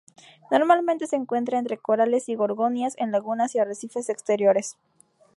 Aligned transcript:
Normalmente 0.49 1.05
se 1.05 1.15
encuentra 1.15 1.59
entre 1.59 1.77
corales 1.77 2.27
y 2.27 2.33
gorgonias, 2.33 2.95
en 2.97 3.11
lagunas 3.11 3.53
y 3.53 3.59
arrecifes 3.59 4.09
exteriores. 4.09 4.75